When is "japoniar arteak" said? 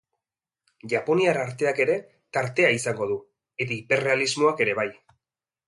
0.93-1.83